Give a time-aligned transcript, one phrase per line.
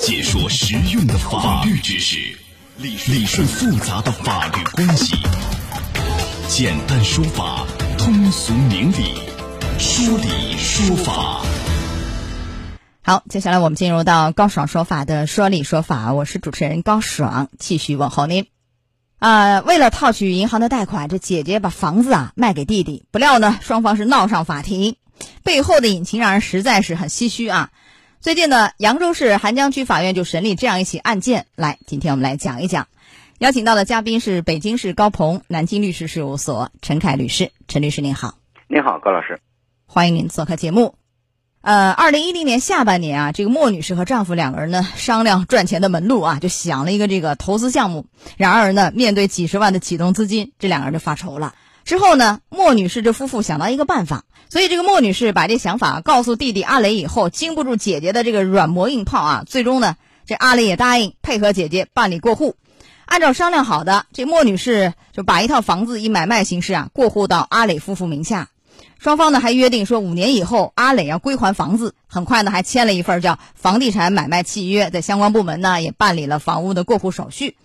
[0.00, 2.16] 解说实用的法律知识，
[2.76, 5.16] 理理顺复杂的法律关系，
[6.48, 7.66] 简单说法，
[7.98, 9.20] 通俗明理，
[9.78, 11.42] 说理说法。
[13.02, 18.46] 好，接下来我们进入到高爽说法的说理说法，我是主持人高爽，继续问候您。
[19.18, 24.94] 啊，为了套取银行的贷款，这姐姐把房子啊卖给弟弟，不料呢，双方是闹上法庭，
[25.42, 27.70] 背后的隐情让人实在是很唏嘘啊。
[28.20, 31.46] 最近呢，扬州市邗江区法院就审理这样一起案件。
[31.54, 32.88] 来，今天我们来讲一讲。
[33.38, 37.52] 邀请到的嘉宾是北京市高鹏南京律师事务所陈凯律师。
[37.68, 38.34] 陈律师您好，
[38.66, 39.38] 您好，高老师，
[39.86, 40.96] 欢迎您做客节目。
[41.60, 48.06] 呃，二零一零年下半年啊，这个莫女士和丈夫两个人呢商量赚钱的门路啊，就想了一个这个投资项目。
[48.36, 51.54] 然而呢，面对几十万的启动资金，这两个人就发愁了。
[51.88, 62.56] 之后呢，莫女士这夫妇想到一个办法，所以这个莫女士把这想法告诉弟弟阿雷以后，经不住姐姐的这个软磨硬泡啊，最终呢，这阿雷也答应配合姐姐办理过户。
[63.06, 68.50] 按照商量好的，这莫女士就把一套房子以买卖形式啊过户到阿磊夫妇名下，
[68.98, 71.94] 双方呢还约定说五年以后阿磊要归还房子。
[72.06, 77.56] 很快呢还签了一份叫房地产买卖契约，在相关部门呢也办理了房屋的过户手续，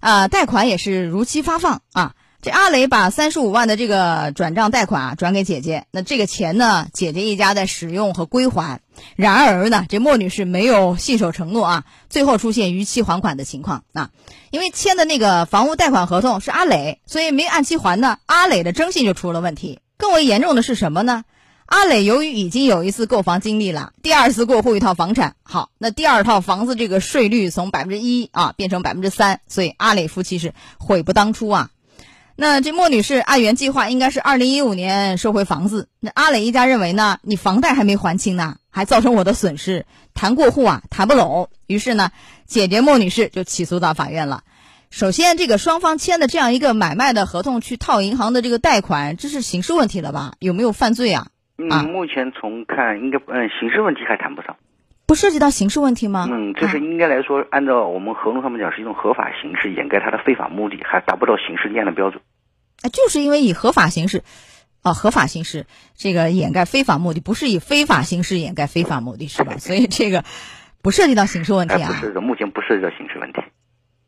[0.00, 2.14] 啊，贷款也是如期发放啊。
[2.42, 8.80] 这阿磊把三十五万的这个转账贷款啊转给姐姐，那这个钱呢，姐姐一家在使用和归还。
[9.14, 14.08] 然而呢，这莫女士没有信守承诺啊，最后出现逾期还款的情况啊。
[14.50, 19.80] 因为签的那个房屋贷款合同是阿磊，所以没按期还呢，阿磊的征信就出了问题。
[19.98, 21.24] 更为严重的是什么呢？
[21.66, 31.68] 阿磊由于已经有一次购房经历了，第二次过户一套房产，好，那第二套房子这个税率从百分之一啊变成百分之三，所以阿磊夫妻是悔不当初啊。
[32.42, 42.08] 那这莫女士按原计划应该是二零一五年收回房子，那阿磊一家认为呢，你房贷还没还清呢，还造成我的损失，谈过户啊谈不拢，于是呢，
[42.46, 44.42] 姐姐莫女士就起诉到法院了。
[44.88, 50.32] 首先，这个双方签的这样一个买卖的合同去套银行的这个贷款，这是刑事问题了吧？
[50.38, 51.26] 有没有犯罪啊？
[51.58, 54.56] 嗯，目前从看应该嗯刑事问题还谈不上，
[55.04, 56.26] 不涉及到刑事问题吗？
[56.30, 62.22] 嗯，这是应该来说，按照我们合同上面讲，是一种合法形式掩盖他的非法目的，还达不到刑事立案的标准。
[62.82, 64.22] 哎，就是因为以合法形式，
[64.82, 69.58] 哦，合法形式这个掩盖非法目的，不是以非法形式掩盖非法目的，是吧？
[69.58, 70.24] 所以这个
[70.82, 71.88] 不涉及到刑事问题啊。
[71.88, 73.42] 不是的，目前不涉及到刑事问题。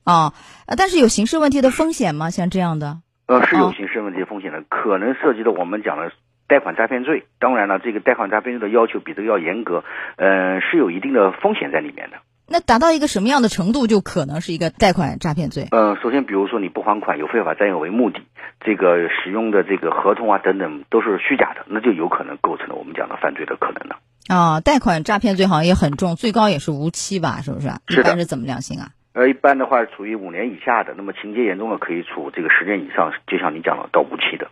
[0.05, 0.33] 哦，
[0.77, 2.31] 但是有刑事问题的风险吗？
[2.31, 2.99] 像这样的？
[3.27, 6.11] 呃，是有刑事问题风险的，可能涉及到我们讲的
[6.49, 7.27] 贷款诈骗罪。
[7.39, 9.85] 当然了，这个贷款诈骗罪的要求比这个要严格，
[10.17, 12.17] 嗯，是有一定的风险在里面的。
[12.53, 15.69] 那达到一个什么样的程度，就可能是一个贷款诈骗罪？
[15.71, 18.21] 嗯，首先，比如说你不还款，有非法占有为目的，
[18.61, 23.97] 这个使用的这个合同啊等等都是虚假的，那就有可能构成了我们讲的犯罪的可能了。
[24.29, 27.41] 啊，贷款诈骗罪好像也很重，最高也是无期吧？
[27.43, 27.73] 是不是？
[27.89, 28.91] 是一般是怎么量刑啊？
[29.15, 34.49] 呃，一般的话处于五年以下的，那么情节严重的可以处这个十年以上，就像你讲了到无期的。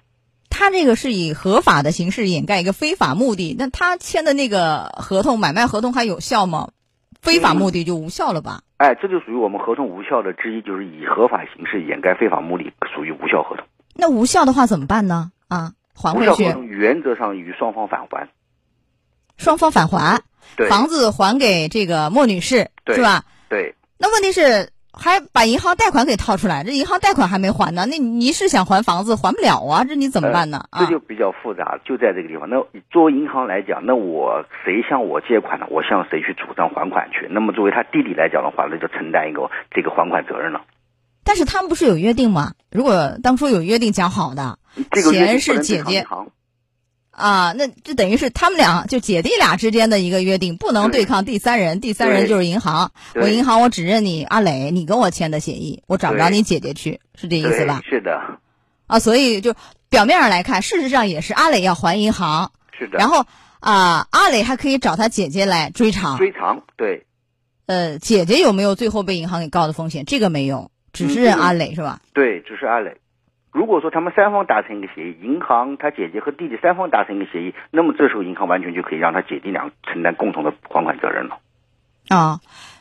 [0.49, 6.71] 他这个是以合法的形式掩盖一个非法目的，那他签的那个合同买卖合同还有效吗？
[7.23, 8.63] 非法目的就无效了吧？
[8.79, 13.67] 哎，这就属于我们合同无效的之一，就是以合法形式掩盖非法目的，属于无效合同。
[13.95, 15.31] 那无效的话怎么办呢？
[15.49, 16.31] 啊，还回去。
[16.31, 18.29] 无效合同原则上与双方返还。
[19.37, 20.23] 双方返还，
[20.69, 23.25] 房子还给这个莫女士，是吧？
[23.49, 23.75] 对。
[23.99, 24.71] 那问题是？
[24.93, 29.85] 还把银行贷款给套出来，这银行贷款还没还呢，那你是想还房子还不了啊？
[29.85, 30.65] 这你怎么办呢？
[30.79, 32.49] 这就比较复杂，就在这个地方。
[32.49, 32.57] 那
[32.91, 35.67] 作为银行来讲，那我谁向我借款呢？
[35.71, 37.29] 我向谁去主张还款去？
[37.31, 40.61] 那么作为他弟弟来讲的话，那就承担一个这个还款责任了。
[41.23, 42.53] 但是他们不是有约定吗？
[42.73, 44.59] 如果当初有约定讲好的，
[45.13, 46.05] 钱是姐姐。
[47.11, 52.93] 啊，那这等于是他们俩就姐弟俩之间的一个约定，不能对抗第三人，第三人就是银行。
[53.15, 57.83] 我银行我只认你阿磊，你跟我签的协议，我找不着你姐姐去，是这意思吧？
[57.85, 58.21] 是的。
[58.87, 59.55] 啊，所以就
[59.89, 62.53] 表面上来看，事实上也是阿磊要还银行。
[62.79, 62.99] 是的。
[62.99, 63.27] 然后
[63.61, 66.17] 啊，阿磊还可以找他姐姐来追偿。
[66.17, 67.07] 追偿，对。
[67.67, 70.05] 呃，姐姐有没有最后被银行给告的风险？
[70.07, 72.01] 这个没有，只是认阿磊是吧？
[72.15, 72.97] 对，只是阿磊。
[73.53, 81.39] 如果说他们三方达成一个协议，银行他姐姐和弟弟三方达成一个协议，那么这时候银行完全就可以让他姐弟俩承担共同的还款责任了。
[82.09, 82.41] 啊，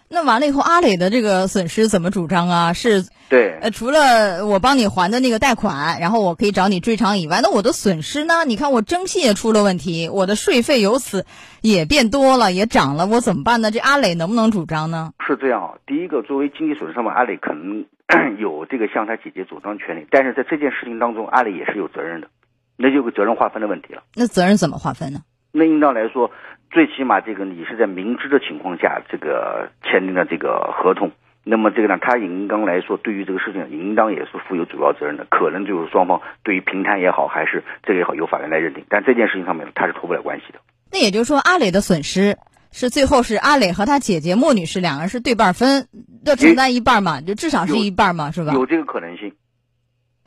[0.09, 2.73] 那完了以后，阿磊的这个损失怎么主张啊？
[2.73, 8.45] 是，对，呃，除了我帮你还的那个贷款，然后我可以找你追偿以外，那我的损失呢？
[8.45, 11.25] 你看我征信也出了问题，我的税费由此
[11.61, 13.71] 也变多了，也涨了，我怎么办呢？
[13.71, 15.13] 这阿磊能不能主张呢？
[15.27, 17.85] 是这样，第一个，作为经济损失上面，阿磊可能。
[18.39, 22.27] 有这个向他姐姐主张权利，但是在这件事情当中，阿磊也是有责任的，
[22.75, 24.01] 那就个责任划分的问题了。
[24.15, 25.19] 那责任怎么划分呢？
[25.51, 26.31] 那应当来说，
[26.71, 31.11] 最起码这个你是在明知的情况下这个签订了这个合同，
[31.43, 40.59] 那么这个呢，他应当来说对于这个事情应当也是负有主要责任的，可能就是双方对于平摊也好还是这个也好由法院来认定，但这件事情上面他是脱不了关系的。
[40.91, 42.37] 那也就是说，阿磊的损失
[42.71, 45.87] 是最后是阿磊和他姐姐莫女士两个人是对半分，
[46.25, 48.53] 要承担一半嘛，就至少是一半嘛，是吧？
[48.53, 49.33] 有这个可能性。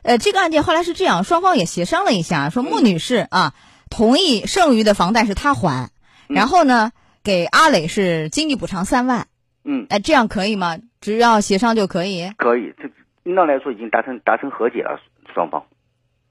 [0.03, 3.53] 呃，这个案件后来是这样，双方也协商了一下，说穆女士啊
[3.89, 5.91] 同意剩余的房贷是她还，
[6.27, 6.91] 然后呢
[7.23, 9.27] 给阿磊是经济补偿三万。
[9.63, 10.77] 嗯，哎，这样可以吗？
[10.99, 12.31] 只要协商就可以？
[12.37, 12.89] 可以，这
[13.23, 14.99] 应当来说已经达成达成和解了，
[15.33, 15.63] 双方。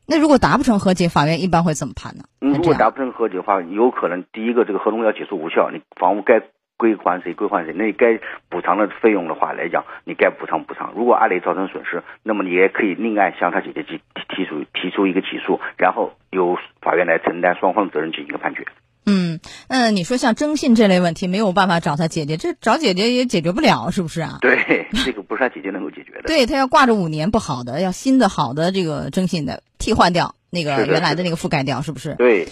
[0.05, 2.25] 那如果达不成和解，法院一般会怎么判呢？
[2.41, 6.43] 如果达不成和解的话，有可能第一个这个合同要解除无效，你房屋该。
[6.83, 7.73] 归还谁归还谁？
[7.73, 8.19] 那该
[8.49, 10.93] 补偿的费用的话来讲，你该补偿补偿。
[10.97, 14.01] 如果阿磊造成损失，那么你也可以另案向他姐姐提
[14.35, 18.67] 提出提出一个起诉，然后由法院来承担双方的责任进行一个判决。
[19.07, 19.39] 嗯，
[19.69, 24.39] 那你说像征信这类问题没有办法找他姐姐，这找姐姐也解决不了，是不是啊？
[24.43, 26.23] 对，这个不是他姐姐能够解决的。
[26.23, 32.17] 对他要挂着五年不好的，要新的好的这个征信的替换掉那个原来的那个覆盖掉，是不是？
[32.17, 32.49] 对。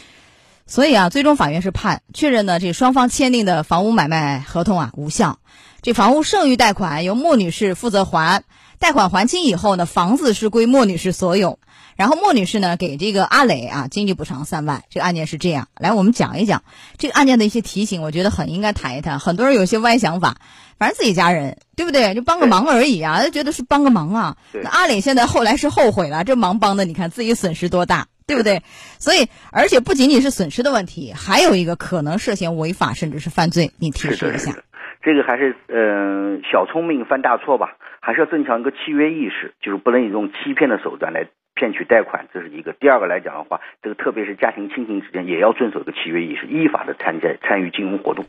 [0.70, 5.38] 所以啊，最终法院是判确认呢，这双方签订的房屋买卖合同啊无效，
[5.82, 8.44] 这房屋剩余贷款由莫女士负责还，
[8.78, 11.58] 贷款还清以后呢，房子是归莫女士所有，
[11.96, 15.66] 然后莫女士呢给这个阿磊啊经济补偿三万，这个案件是这样。
[15.76, 16.62] 来，我们讲一讲
[16.98, 19.18] 这个案件的一些提醒，我觉得很应该谈一谈。
[19.18, 20.36] 很多人有些歪想法，
[20.78, 22.14] 反正自己家人对不对？
[22.14, 24.36] 就帮个忙而已啊，就觉得是帮个忙啊。
[24.52, 28.06] 那阿磊现在后来是后悔了，这忙帮的，你看自己损失多大。
[28.30, 28.62] 对不对？
[28.98, 33.72] 所以，而且不仅仅是损失的问题，还有一个可能涉嫌违法甚至是犯罪。
[33.78, 34.54] 你提示一下，
[35.02, 37.76] 这个还是嗯小聪明犯大错吧？
[38.00, 42.72] 还是要增强一个契约意识，就是不能以这种欺骗的手段来骗取贷款，这是一个。
[42.72, 48.24] 第二个来讲的话，这个特别是家庭亲情之间也要遵守一个契约意识，依法的参加参与金融活动。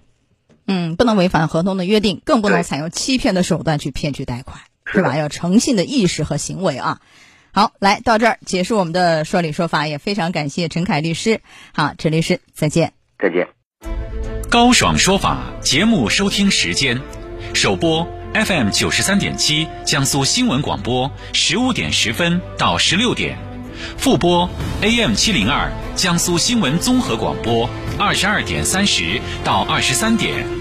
[0.68, 5.16] 嗯，不能违反合同的约定，更不能采用欺骗的手段去骗取贷款，是吧？
[5.18, 7.00] 要诚信的意识和行为啊。
[7.54, 11.42] 好，来到这儿结束我们的说理说法，也非常感谢陈凯律师。
[11.74, 12.94] 好，陈律师，再见。
[13.20, 13.48] 再见。
[14.50, 17.02] 高爽说法节目收听时间：
[17.54, 23.36] 首播 FM 九十三点七，江苏新闻广播，十五点十分到十六点；
[23.98, 24.50] 复播
[24.82, 27.70] AM 七零二，江苏新闻综合广播，
[28.00, 30.61] 二十二点三十到二十三点。